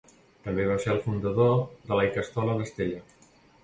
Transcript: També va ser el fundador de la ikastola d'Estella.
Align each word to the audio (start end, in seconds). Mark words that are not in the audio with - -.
També 0.47 0.65
va 0.69 0.77
ser 0.85 0.89
el 0.95 1.03
fundador 1.05 1.55
de 1.87 1.95
la 2.01 2.09
ikastola 2.11 2.61
d'Estella. 2.61 3.09